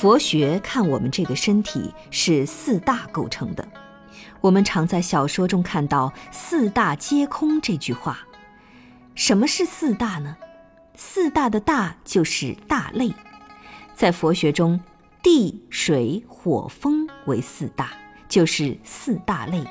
[0.00, 3.66] 佛学看我们这个身体是四大构成的，
[4.40, 8.20] 我们常在小说中看到“四大皆空”这句话。
[9.16, 10.36] 什么是四大呢？
[10.94, 13.12] 四大的大就是大类，
[13.92, 14.78] 在佛学中，
[15.20, 17.90] 地、水、火、风为四大，
[18.28, 19.64] 就是四大类。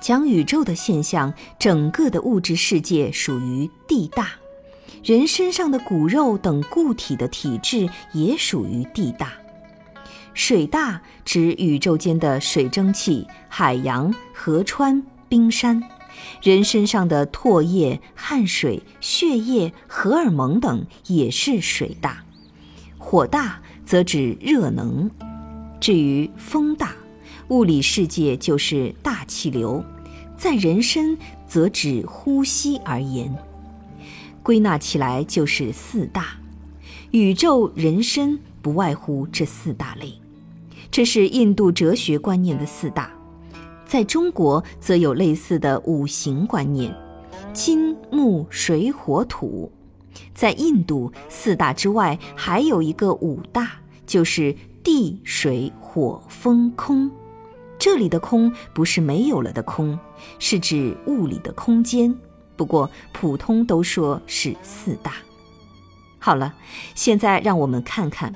[0.00, 4.28] 讲宇宙的现象，整个的物质世界属于地大，
[5.04, 9.30] 人身上的骨肉等固体的体质也属于地大。
[10.34, 15.82] 水大指宇宙间的水蒸气、海洋、河川、冰山，
[16.42, 22.24] 人身上的唾液、汗水、血液、荷尔蒙等也是水大。
[22.98, 25.10] 火大则指热能。
[25.80, 26.94] 至于风大，
[27.48, 29.84] 物理世界就是大气流，
[30.36, 33.36] 在人身则指呼吸而言。
[34.42, 36.38] 归纳起来就是四大，
[37.10, 40.21] 宇宙人身不外乎这四大类。
[40.92, 43.10] 这是印度哲学观念的四大，
[43.86, 46.94] 在中国则有类似的五行观念：
[47.54, 49.72] 金、木、水、火、土。
[50.34, 53.70] 在印度四大之外，还有一个五大，
[54.04, 54.54] 就是
[54.84, 57.10] 地、水、火、风、空。
[57.78, 59.98] 这里的空不是没有了的空，
[60.38, 62.14] 是指物理的空间。
[62.54, 65.14] 不过普通都说是四大。
[66.18, 66.52] 好了，
[66.94, 68.30] 现在让我们看看。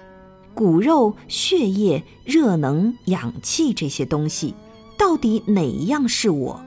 [0.57, 4.55] 骨肉、血液、热能、氧气这些东西，
[4.97, 6.59] 到底哪一样是我？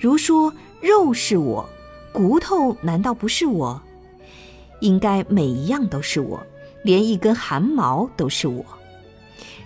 [0.00, 1.68] 如说肉是我，
[2.10, 3.78] 骨头难道不是我？
[4.80, 6.40] 应该每一样都是我，
[6.84, 8.64] 连一根汗毛都是我。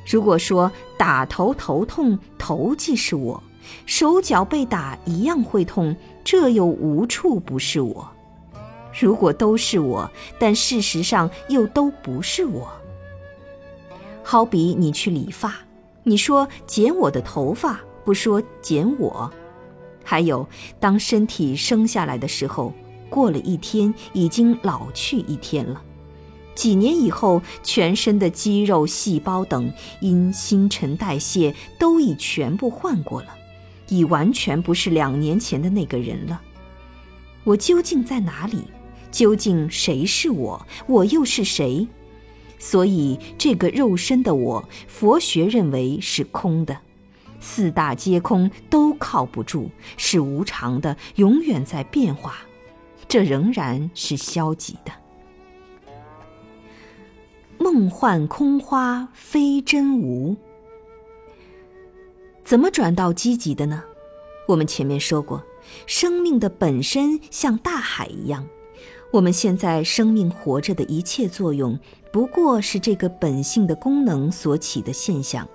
[0.04, 3.40] 如果说打头头痛，头即是我；
[3.86, 8.10] 手脚被打一样会痛，这又无处不是我。
[9.00, 12.68] 如果都是我，但事实上又都不是我。
[14.30, 15.52] 好比你去理发，
[16.04, 19.28] 你说剪我的头发，不说剪我；
[20.04, 20.48] 还有
[20.78, 22.72] 当身体生下来的时候，
[23.08, 25.80] 过了一天，已经老去一天了；
[26.54, 29.68] 几年以后，全身的肌肉、细胞等
[30.00, 33.34] 因新陈代谢都已全部换过了，
[33.88, 36.40] 已完全不是两年前的那个人了。
[37.42, 38.62] 我究竟在哪里？
[39.10, 40.64] 究竟谁是我？
[40.86, 41.84] 我又是谁？
[42.60, 46.78] 所以，这个肉身的我，佛学认为是空的，
[47.40, 52.36] 四大皆空，都靠不住，是无常的，永远在变化，
[53.08, 54.92] 这仍然是消极的。
[57.58, 60.36] 梦幻空花非真无，
[62.44, 63.82] 怎么转到积极的呢？
[64.48, 65.42] 我们前面说过，
[65.86, 68.46] 生命的本身像大海一样。
[69.12, 71.76] 我们现在生命活着的一切作用，
[72.12, 75.48] 不过是这个本性的功能所起的现象，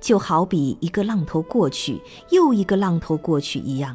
[0.00, 2.00] 就好比一个浪头过去，
[2.30, 3.94] 又一个浪头过去一样。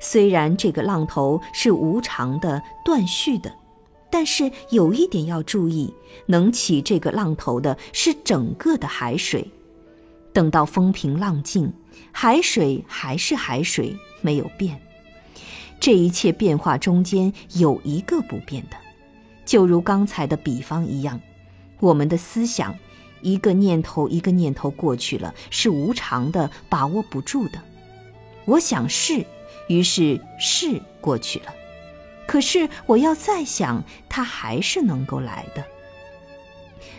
[0.00, 3.54] 虽然这个浪头是无常的、断续的，
[4.10, 5.94] 但是有一点要注意：
[6.26, 9.48] 能起这个浪头的是整个的海水。
[10.32, 11.72] 等到风平浪静，
[12.10, 14.80] 海水还是海水，没有变。
[15.80, 18.76] 这一切变化中间有一个不变的，
[19.46, 21.18] 就如刚才的比方一样，
[21.78, 22.76] 我们的思想，
[23.22, 27.58] 一个念头一个念头过去了，是无常的，把握不住的。
[28.44, 29.24] 我想是，
[29.68, 31.54] 于是是过去了，
[32.26, 35.64] 可是我要再想，它还是能够来的。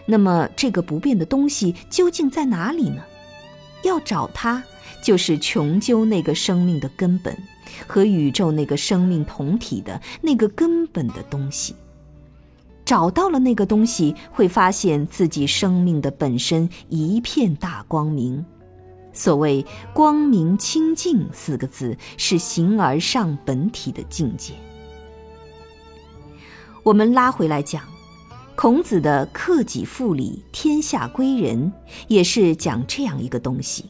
[0.08, 3.04] 那么这个不变的东西究竟在哪里呢？
[3.84, 4.64] 要找它，
[5.04, 7.38] 就是穷究那个生命的根本。
[7.88, 11.76] 和宇宙那个生命同体的那个根本的东西，
[12.86, 18.44] 找到了那个东西，会发现自己生命的本身一片大光明。
[19.14, 24.54] 所谓“光明清净”四个字，是形而上本体的境界。
[26.82, 27.84] 我们拉回来讲，
[28.56, 31.72] 孔子的“克己复礼，天下归仁”，
[32.08, 33.86] 也是讲这样一个东西。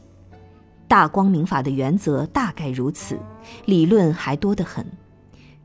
[0.91, 3.17] 大光明法的原则大概如此，
[3.63, 4.85] 理论还多得很。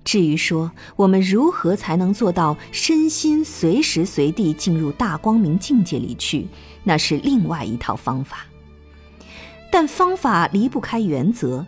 [0.05, 6.47] 至于说我们如何才能做到身心随时随地进入大光明境界里去，
[6.85, 8.47] 那是另外一套方法。
[9.69, 11.67] 但方法离不开原则。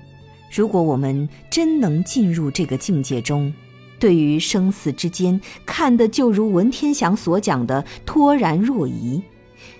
[0.54, 3.52] 如果我们真能进入这个境界中，
[3.98, 9.20] 对于生死之间看得就如文天祥所讲的脱然若疑，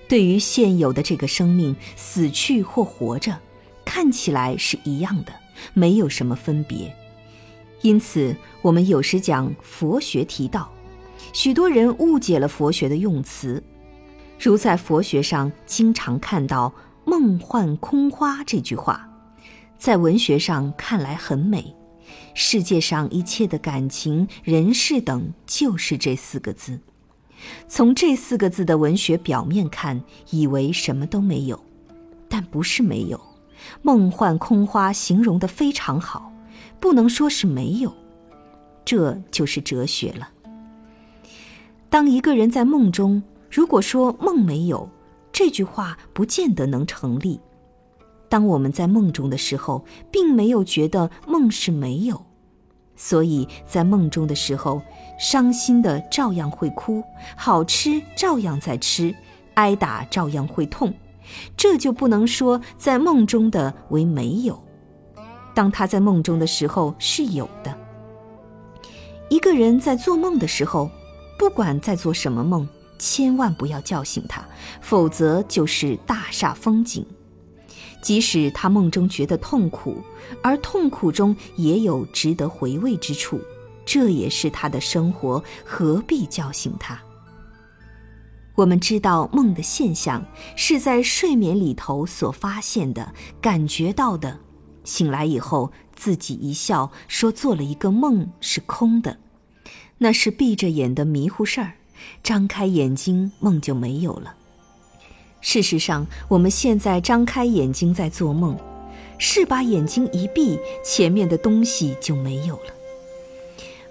[0.09, 3.39] 对于现有的这个生命死去或活着，
[3.89, 5.33] 看起来是一样的，
[5.73, 6.95] 没有什么分别。
[7.81, 10.71] 因此，我们有时讲佛学提到，
[11.33, 13.63] 许多人误解了佛学的用词，
[14.39, 16.71] 如在佛学上经常看到
[17.07, 19.09] “梦幻空花”这句话，
[19.79, 21.75] 在文学上看来很美。
[22.35, 26.79] 世界上一切的感情、人事等，就是这四个字。
[27.67, 31.59] 从这四个字的文学表面看，以为什么都没有，
[32.29, 33.19] 但不是没有。
[33.83, 36.33] 梦幻空花形容的非常好，
[36.81, 37.93] 不能说是没有。
[38.85, 40.29] 这就是哲学了。
[41.91, 44.89] 当一个人在梦中，如果说梦没有，
[45.33, 47.41] 这句话不见得能成立。
[48.29, 52.23] 当我们在梦中的时候，并没有觉得梦是没有。
[52.95, 54.83] 所以在梦中的时候，
[55.19, 57.03] 伤心的照样会哭，
[57.37, 59.15] 好吃照样在吃，
[59.55, 60.93] 挨打照样会痛，
[61.57, 64.63] 这就不能说在梦中的为没有。
[65.55, 67.77] 当他在梦中的时候是有的。
[69.29, 70.91] 一个人在做梦的时候，
[71.39, 72.67] 不管在做什么梦，
[72.99, 74.43] 千万不要叫醒他，
[74.81, 77.05] 否则就是大煞风景。
[78.01, 79.97] 即使他梦中觉得痛苦，
[80.43, 83.41] 而痛苦中也有值得回味之处，
[83.85, 86.99] 这也是他的生活，何必叫醒他？
[88.59, 90.27] 我们知道梦的现象
[90.57, 94.41] 是在睡眠里头所发现的、感觉到的，
[94.83, 99.19] 醒来以后自己一笑说做了一个梦是空的，
[99.99, 101.75] 那是闭着眼的迷糊事儿，
[102.21, 104.35] 张开眼睛梦就没有了。
[105.41, 108.59] 事实上，我们现在张开眼睛在做梦，
[109.19, 112.73] 是把眼睛一闭，前面的东西就没有了。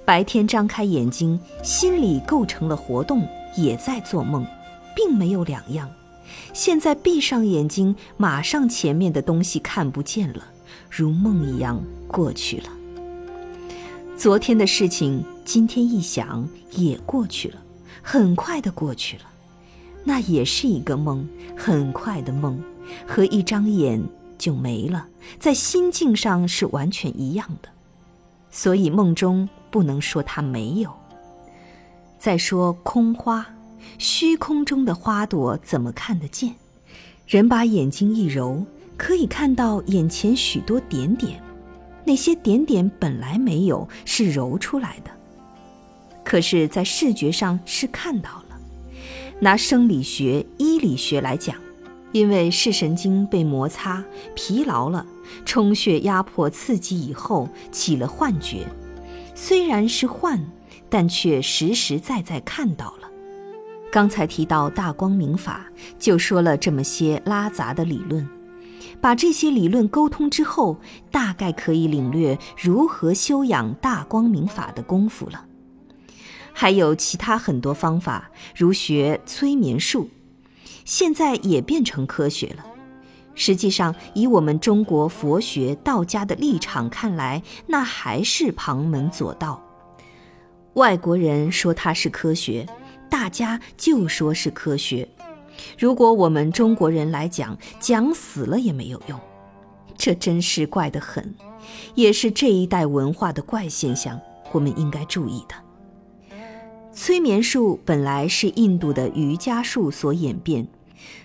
[0.03, 3.25] 白天张开眼睛，心里构成了活动，
[3.55, 4.45] 也在做梦，
[4.97, 5.87] 并没有两样。
[6.53, 10.43] 现在闭上眼睛，马上前面的东西看不见了，
[10.89, 12.69] 如梦一样过去了。
[14.17, 17.61] 昨天的事情，今天一想也过去了，
[18.01, 19.23] 很快的过去了。
[20.03, 22.59] 那也是一个梦，很快的梦，
[23.05, 24.01] 和一张眼
[24.39, 25.05] 就没了，
[25.39, 27.69] 在心境上是完全一样的，
[28.49, 30.91] 所以梦中不能说它没有。
[32.17, 33.45] 再说空花，
[33.97, 36.55] 虚空中的花朵怎么看得见？
[37.27, 41.41] 人把眼睛一揉，可以看到眼前许多点点，
[42.05, 45.11] 那些点点本来没有，是揉出来的，
[46.23, 48.59] 可是，在视觉上是看到了。
[49.39, 51.55] 拿生理学、医理学来讲，
[52.11, 54.03] 因为视神经被摩擦、
[54.33, 55.05] 疲劳了，
[55.45, 58.65] 充血压迫刺激以后起了幻觉，
[59.35, 60.43] 虽然是幻，
[60.89, 62.96] 但却实实在在看到。
[63.91, 65.65] 刚才提到大光明法，
[65.97, 68.27] 就说了这么些拉杂的理论，
[68.99, 70.77] 把这些理论沟通之后，
[71.09, 75.45] 大概可以领略如何修养大光明法的功夫了。
[76.53, 80.09] 还有其他很多方法，如学催眠术，
[80.83, 82.65] 现在也变成科学了。
[83.35, 89.63] 实际上，以我们中国佛学道家的立场看来，那还是旁门左道。
[90.73, 92.67] 外国人说它是科学，
[93.09, 95.07] 大家就说是科学。
[95.77, 99.19] 如果我们中国人来讲，讲死了也没有用。
[99.97, 101.33] 这真是怪得很，
[101.95, 104.19] 也是这一代文化的怪现象，
[104.51, 105.55] 我们应该注意的。
[106.93, 110.67] 催眠术本来是印度的瑜伽术所演变。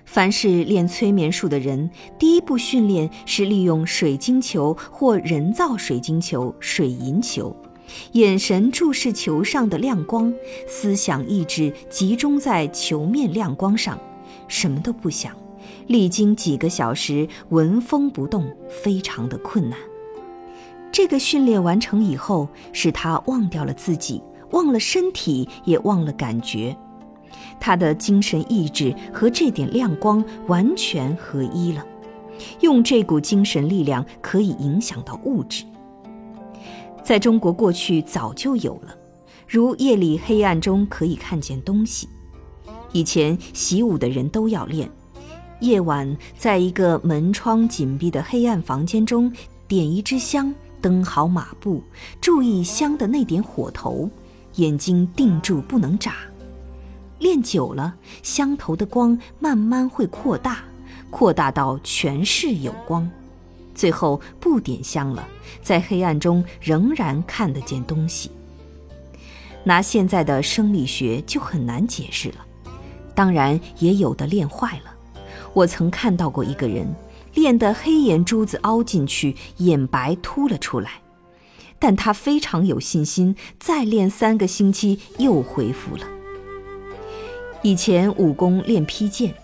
[0.04, 7.54] 凡是练催眠术的人，第一步训练是利用水晶球或人造水晶球、水银球，
[8.12, 10.32] 眼神注视球上的亮光，
[10.66, 13.98] 思想意志集中在球面亮光上，
[14.48, 15.36] 什么都不想。
[15.86, 19.78] 历经几个小时，纹风不动，非常的困难。
[20.90, 24.22] 这个训练完成以后，使他忘掉了自己。
[24.50, 26.76] 忘了身体，也忘了感觉，
[27.58, 31.82] 他的精神意志和这点亮光完全合一了。
[32.60, 35.64] 用这股精神力量可以影响到物质。
[37.04, 38.96] 在中国过去早就有了，
[39.48, 42.08] 如夜里黑暗中可以看见东西。
[42.92, 44.88] 以前习武的人都要练，
[45.60, 49.32] 夜晚在一个门窗紧闭的黑暗房间中
[49.66, 51.82] 点一支香，蹬好马步，
[52.20, 54.08] 注意香的那点火头，
[54.56, 56.14] 眼睛定住不能眨。
[57.18, 60.58] 练久了，香头的光慢慢会扩大，
[61.10, 63.08] 扩大到全是有光，
[63.74, 65.26] 最后不点香了，
[65.62, 68.30] 在黑暗中仍然看得见东西。
[69.64, 72.44] 拿现在的生理学就很难解释了，
[73.14, 74.94] 当然也有的练坏了。
[75.52, 76.92] 我曾看到过一个人。
[77.34, 81.00] 练得黑眼珠子凹进去，眼白凸了出来，
[81.78, 86.04] 但他非常有信心，再练三个星期又恢复了。
[87.62, 89.34] 以前武功练劈剑，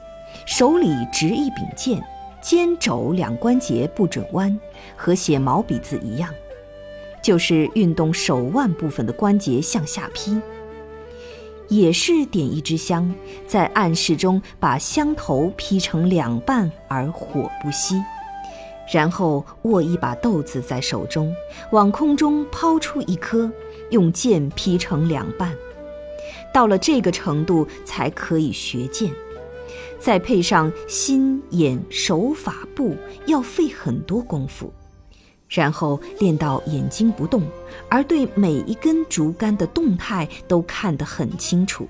[0.46, 2.06] 手里执一柄剑，
[2.40, 4.58] 肩肘两关节不准弯，
[4.96, 6.32] 和写毛笔字一样，
[7.22, 10.40] 就是运动手腕部分的关节向下劈。
[11.68, 13.14] 也是点一支香，
[13.46, 18.02] 在暗室中把香头劈成两半而火不熄，
[18.90, 21.30] 然后握一把豆子在手中，
[21.70, 23.52] 往空中抛出一颗，
[23.90, 25.54] 用剑劈成两半。
[26.54, 29.12] 到了这个程度才可以学剑，
[29.98, 34.72] 再配上心眼手法步，要费很多功夫。
[35.48, 37.42] 然后练到眼睛不动，
[37.88, 41.88] 而对每一根竹竿的动态都看得很清楚。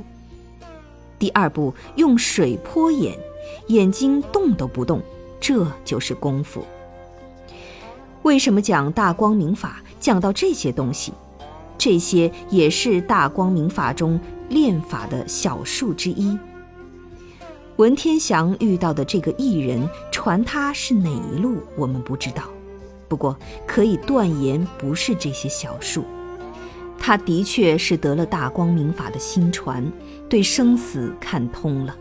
[1.18, 3.18] 第二步用水泼眼，
[3.66, 5.02] 眼睛动都不动，
[5.40, 6.64] 这就是功夫。
[8.22, 9.82] 为什么讲大光明法？
[9.98, 11.12] 讲到这些东西，
[11.76, 16.38] 这些也是大光明法中练法的小术之一。
[17.78, 22.42] 文天祥遇到的这个艺人，传他是哪一路，我们不知道。
[23.06, 26.02] 不过可以断言，不是这些小数。
[26.99, 29.92] 他的确是得了大光明法的新传，
[30.28, 31.97] 对生死看通了。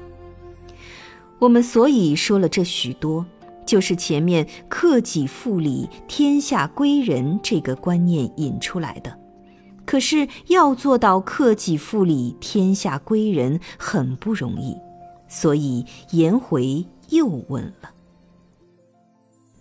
[1.37, 3.23] 我们所以说了这许多，
[3.63, 9.15] 就是前面“克己复礼，天下归仁”这个观念引出来的。
[9.85, 14.75] 可是要做到克己复礼，天下归仁，很不容易，
[15.29, 17.91] 所以颜回又问了。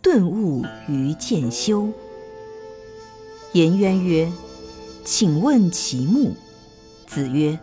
[0.02, 1.88] 顿悟于渐修。
[3.52, 4.30] 颜渊曰
[5.04, 6.35] ：“请问其目。”
[7.06, 7.58] 子曰：“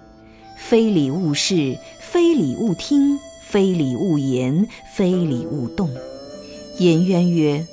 [0.58, 5.90] 非礼勿视，非礼勿听，非礼勿言，非礼勿动。”
[6.80, 7.68] 颜渊曰：“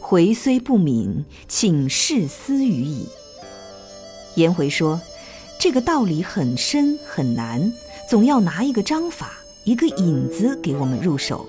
[0.00, 3.08] 回虽不敏，请试思语矣。”
[4.36, 5.00] 颜回说
[5.58, 7.72] ：“这个道理很深很难，
[8.08, 11.44] 总要拿一个章法，一个引子给我们入手。”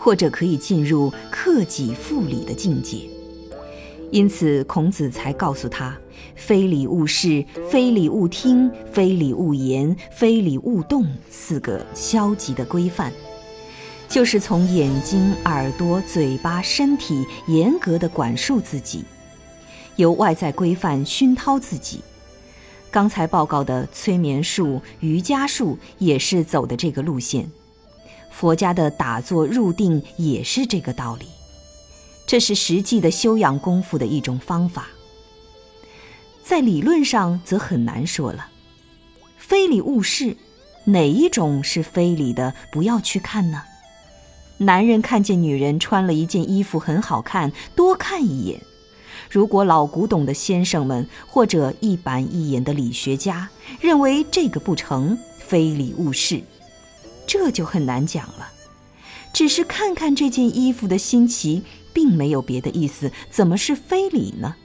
[0.00, 2.98] 或者可以进入克己复礼的境界，
[4.12, 5.94] 因此孔子才告诉他
[6.36, 13.12] ：“非礼勿视，非礼勿听，非礼勿言，非礼勿动。”四个消极的规范，
[14.08, 19.04] 就是从眼睛、耳朵、嘴巴、身体严格的管束自己，
[19.96, 22.00] 由外在规范熏陶自己。
[22.90, 27.50] 刚才报告的催眠术、瑜伽术也是走的这个路线。
[28.30, 31.26] 佛家的打坐入定也是这个道理，
[32.26, 34.88] 这是实际的修养功夫的一种方法。
[36.42, 38.48] 在理论上则很难说了。
[39.36, 40.36] 非礼勿视，
[40.84, 42.54] 哪一种是非礼的？
[42.70, 43.62] 不要去看呢？
[44.58, 48.60] 男人看见女人穿了一件衣服很好看，多看一眼。
[49.28, 53.48] 如果老古董的先生们或者一板一眼的理学家
[53.80, 56.42] 认为这个不成，非礼勿视。
[57.26, 58.50] 这就很难讲了，
[59.34, 64.56] 只是看看这件衣服的新奇，并没有别的意思，怎么是非礼呢？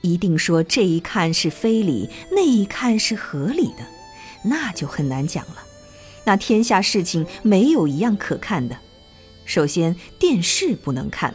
[0.00, 3.84] 一定说这一看是非礼，那一看是合理的，
[4.44, 5.56] 那就很难讲了。
[6.24, 8.78] 那天下事情没有一样可看的。
[9.44, 11.34] 首先，电视不能看，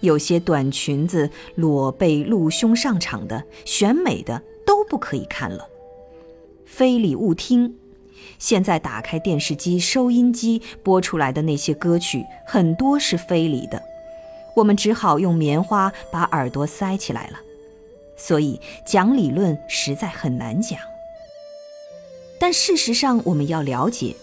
[0.00, 5.68] 有些短裙子、裸背露胸上场的、选美的都不可以看了。
[6.64, 7.76] 非礼勿听。
[8.38, 13.82] 现在打开电视机、收音机播出来的那些歌曲，很多是非礼的，
[14.56, 17.38] 我们只好用棉花把耳朵塞起来了。
[18.16, 20.78] 所以讲理论实在很难讲。
[22.38, 24.14] 但事实上，我们要了解，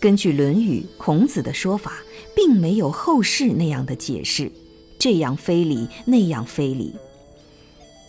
[0.00, 2.02] 根据《论语》孔子的说法，
[2.34, 4.50] 并没有后世那样的解释，
[5.00, 6.94] 这样非礼，那样非礼。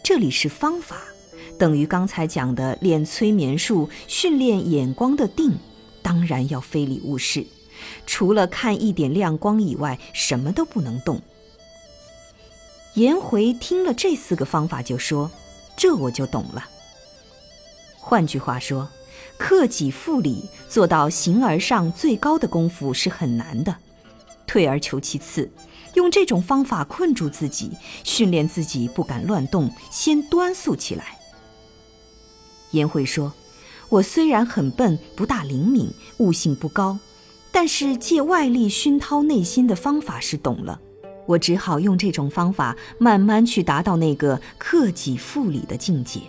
[0.03, 0.97] 这里是方法。
[1.57, 5.53] 等于刚才讲的练催眠术、训练眼光的定，
[6.01, 7.45] 当然要非礼勿视，
[8.05, 11.21] 除了看一点亮光以外，什么都不能动。
[12.95, 15.31] 颜回听了这四个方法，就说
[15.77, 16.67] ：“这我就懂了。”
[17.95, 18.89] 换句话说，
[19.37, 23.73] 克己复礼，做到形而上最高的功夫是很难的，
[24.45, 25.49] 退而求其次，
[26.01, 27.69] 用这种方法困住自己，
[28.03, 31.19] 训练自己不敢乱动，先端肃起来。
[32.71, 33.31] 颜回说
[33.87, 36.97] ：“我虽然很笨，不大灵敏，悟性不高，
[37.51, 40.81] 但是借外力熏陶内心的方法是懂了。
[41.27, 46.21] 我只好用这种方法，慢慢去达到那个克己复礼的境界。”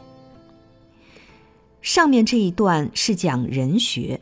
[1.80, 4.20] 上面这一段是讲人学，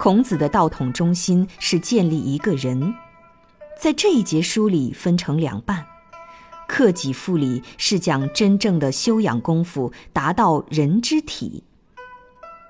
[0.00, 2.92] 孔子的道统中心是建立一个人。
[3.80, 5.86] 在这一节书里分成两半，
[6.68, 11.64] 克己复礼是讲真正的修养功夫，达到人之体。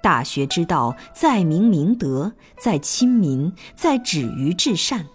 [0.00, 5.08] 大学之道，在明明德，在亲民，在止于至善。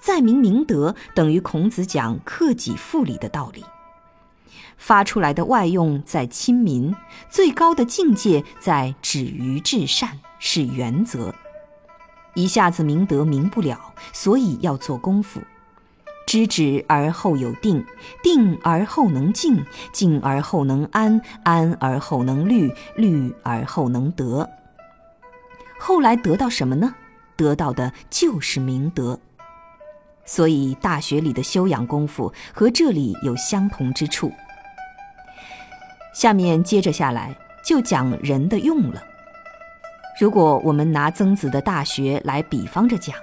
[0.00, 3.64] 在明明德等于孔子讲克己复礼的道理。
[4.76, 6.92] 发出来的外用在亲民，
[7.30, 11.32] 最高的境界在止于至善，是原则。
[12.38, 15.40] 一下子明德明不了，所以要做功夫。
[16.24, 17.84] 知止而后有定，
[18.22, 24.48] 定而后能静，静而后能安，安而后能虑，虑而后能得。
[25.80, 26.94] 后来得到什么呢？
[27.34, 29.18] 得到的就是明德。
[30.24, 34.30] 所以《大学》里的修养功夫和这里有相同之处。
[36.14, 39.07] 下面接着下来就讲人的用了。
[40.18, 43.14] 如果我们拿曾子的《大学》来比方着讲，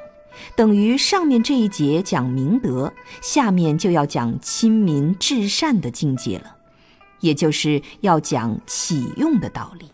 [0.56, 6.56] 等于上面这一节讲明德，下面就要讲亲民至善的境界了，
[7.20, 9.92] 也就是要讲启用的道理。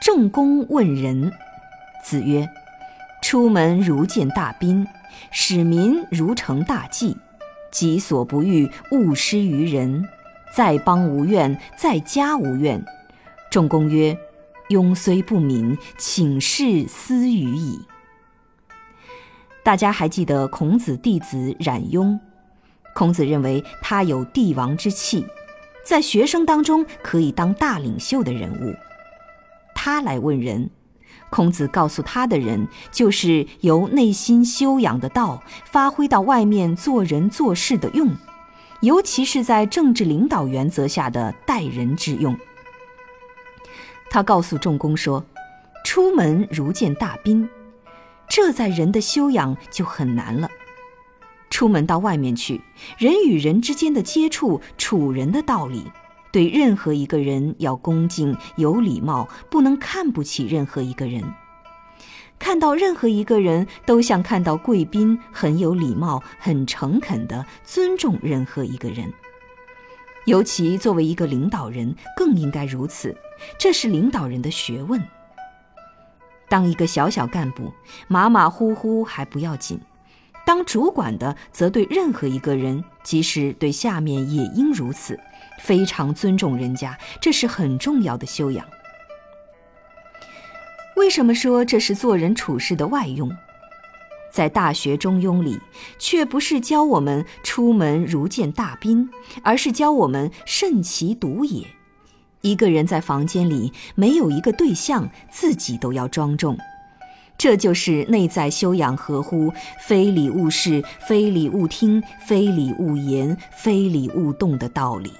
[0.00, 1.30] 仲弓问仁，
[2.02, 2.48] 子曰
[3.20, 4.86] ：“出门如见大宾，
[5.30, 7.14] 使民如承大祭，
[7.70, 10.08] 己所不欲，勿施于人。
[10.54, 12.82] 在邦无怨，在家无怨。”
[13.52, 14.18] 仲弓曰。
[14.68, 17.80] 庸虽不敏，请示思语矣。
[19.62, 22.18] 大家还记得孔子弟子冉雍？
[22.94, 25.24] 孔子认为他有帝王之气，
[25.84, 28.74] 在学生当中可以当大领袖的人物。
[29.74, 30.70] 他来问人，
[31.30, 38.10] 孔子告诉他的人，就是由内心修养的道发挥到外面做人做事的用，
[38.80, 42.36] 尤其是在政治领导原则下的待人之用。
[44.10, 45.22] 他告诉仲弓说
[45.84, 47.48] ：“出门如见大宾，
[48.28, 50.48] 这在人的修养就很难了。
[51.50, 52.60] 出门到外面去，
[52.98, 55.84] 人与人之间的接触、处人的道理，
[56.32, 61.22] 对任何一个人要恭敬、有礼貌，不能看不起任何一个人。
[62.38, 69.12] 看到任何一个人都像看到贵宾，很有礼貌、很诚恳地尊重任何一个人。
[70.24, 73.14] 尤其作为一个领导人，更应该如此。”
[73.58, 75.02] 这是领导人的学问。
[76.48, 77.72] 当一个小小干部，
[78.08, 79.78] 马马虎虎还不要紧；
[80.46, 85.18] 当主管的，则对任何一个人，即使对下面也应如此，
[85.60, 86.98] 非常尊重人家。
[87.20, 88.66] 这是很重要的修养。
[90.96, 93.30] 为什么说这是做人处事的外用？
[94.30, 95.58] 在《大学》《中庸》里，
[95.98, 99.10] 却不是教我们出门如见大宾，
[99.42, 101.66] 而是教我们慎其独也。
[102.40, 106.56] 一个人在房间里没有一个对象，自己都要庄重，
[107.36, 109.52] 这就是内在修养合乎
[109.86, 115.12] “非礼勿视，非礼勿听，非礼勿言，非礼勿动”的道理。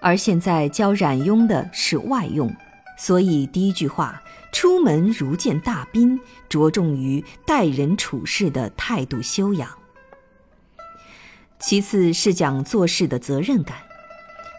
[0.00, 2.54] 而现在教冉雍的是外用，
[2.98, 4.22] 所以第一句话
[4.52, 9.68] “出门如见大宾”着重于待人处事的态度修养，
[11.58, 13.76] 其次是讲做事的责任感。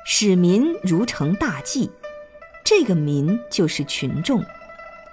[0.06, 1.90] 使民如承大祭，
[2.64, 4.44] 这个民就是群众。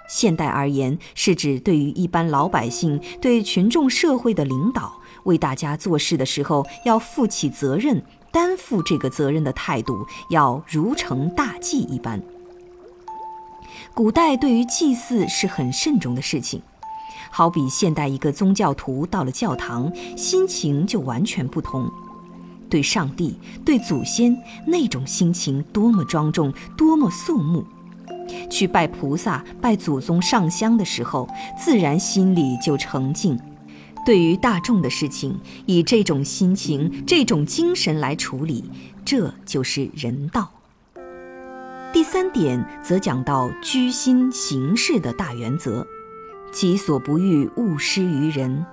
[0.07, 12.21] 现代而言，是指对于一般老百姓、对群众社会的领导，为大家做事的时候要负起责任、担负这个责任的态度，要如承大祭一般。
[13.93, 16.61] 古代对于祭祀是很慎重的事情，
[17.29, 21.89] 好比现代一个宗教徒到了教堂，心情就完全不同。
[22.71, 27.63] 对上帝、对祖先那种心情多么庄重，多么肃穆。
[28.49, 31.27] 去拜菩萨、拜祖宗上香的时候，
[31.59, 33.37] 自然心里就澄净。
[34.05, 38.63] 对于大众的事情，以这种心情、这种精神来处理，
[39.03, 40.49] 这就是人道。
[41.91, 45.85] 第三点则讲到居心行事的大原则：
[46.53, 48.65] 己所不欲，勿施于人。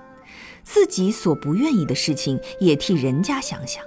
[0.71, 3.83] 自己所不愿意的事情，也替人家想想。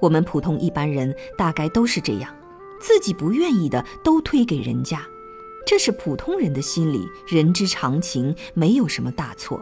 [0.00, 2.32] 我们普通一般人大概都是这样，
[2.80, 5.04] 自己不愿意的都推给人家，
[5.66, 9.60] 这是普通人的心理，人之常情，没有什么大错。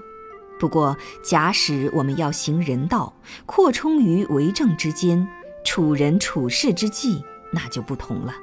[0.60, 5.26] 不过，假使我们要行人道，扩充于为政之间，
[5.64, 8.34] 处人处事之际，那就不同了。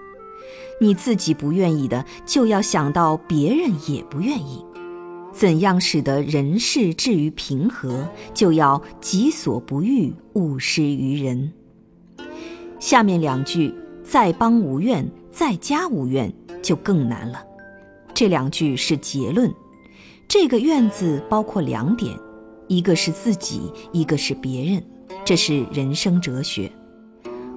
[0.81, 4.65] 你自己不愿意的，就要想到别人也不愿意。
[5.35, 11.51] 怎样使得人事至于平和，就要己所不欲，勿施于人。
[12.79, 17.43] 下面两句“在邦无怨，在家无怨”就更难了。
[18.13, 19.53] 这两句是结论。
[20.25, 22.17] 这个“怨”字包括两点，
[22.69, 24.81] 一个是自己，一个是别人。
[25.25, 26.71] 这是人生哲学。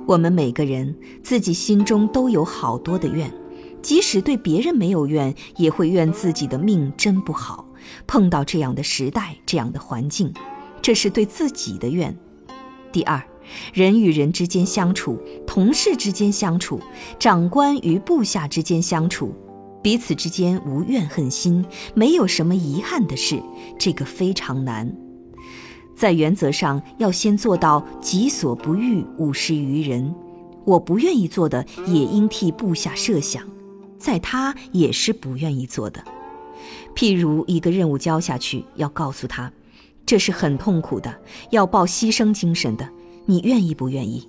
[0.05, 3.33] 我们每个人自己心中都有好多的怨，
[3.81, 7.68] 即使对别人没有怨，也会怨自己的命真不好。
[8.07, 10.33] 碰到这样的时代，这样的环境，
[10.81, 12.17] 这是对自己的怨。
[12.91, 13.23] 第二，
[13.73, 16.81] 人与人之间相处，同事之间相处，
[17.19, 19.35] 长官与部下之间相处，
[19.83, 23.43] 彼此之间无怨恨心，没有什么遗憾的事，
[23.79, 24.91] 这个非常难。
[25.97, 30.15] 在原则上，要先做到己所不欲，勿施于人。
[30.65, 33.43] 我不愿意做的，也应替部下设想，
[33.99, 36.05] 在他也是不愿意做的。
[36.95, 39.53] 譬如一个任务交下去，要告诉他，
[40.05, 41.15] 这是很痛苦的，
[41.51, 42.89] 要抱牺牲精神的，
[43.27, 44.29] 你愿意不愿意？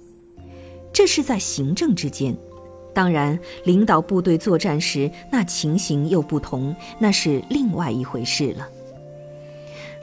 [0.92, 2.36] 这是在行政之间，
[2.94, 8.68] 当然领导部队作战时，那情形又不同，那是另外一回事了。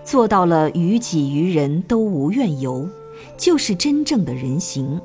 [0.04, 2.88] 做到了于己于人都无怨尤，
[3.36, 5.00] 就是真正的人行。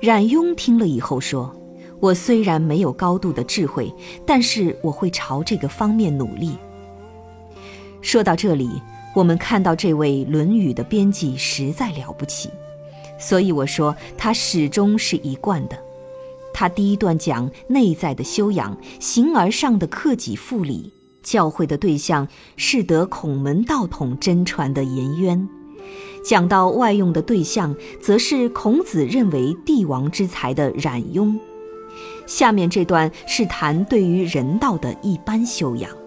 [0.00, 1.54] 冉雍听了以后说。
[2.02, 3.94] 我虽然没有高度的智慧，
[4.26, 6.56] 但是我会朝这个方面努力。
[8.00, 8.68] 说到这里，
[9.14, 12.50] 我们看到这位《论语》的编辑实在了不起，
[13.20, 15.78] 所以我说他始终是一贯的。
[16.52, 25.46] 他第一段讲内在的修养，形而上的克己复礼，教诲的对象是得孔门道统真传的颜渊；
[26.24, 31.38] 讲到外用的对象，则是孔子认为帝王之才的冉雍。
[32.32, 36.01] 下面这段是谈对于人道的一般修养。